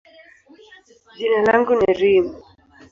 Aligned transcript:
jina 1.17 1.39
langu 1.45 1.73
ni 1.75 1.93
Reem. 1.99 2.27